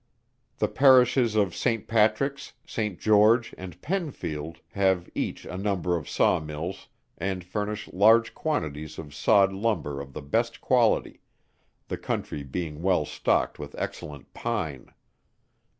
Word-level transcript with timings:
The 0.57 0.67
Parishes 0.67 1.35
of 1.35 1.55
St. 1.55 1.87
Patricks, 1.87 2.53
St. 2.65 2.99
George, 2.99 3.53
and 3.55 3.79
Pennfield, 3.83 4.57
have 4.71 5.07
each 5.13 5.45
a 5.45 5.57
number 5.59 5.95
of 5.95 6.09
saw 6.09 6.39
mills, 6.39 6.87
and 7.19 7.43
furnish 7.43 7.87
large 7.93 8.33
quantities 8.33 8.97
of 8.97 9.13
sawed 9.13 9.53
lumber 9.53 10.01
of 10.01 10.13
the 10.13 10.23
best 10.23 10.59
quality 10.59 11.21
the 11.87 11.99
country 11.99 12.41
being 12.41 12.81
well 12.81 13.05
stocked 13.05 13.59
with 13.59 13.75
excellent 13.77 14.33
pine. 14.33 14.91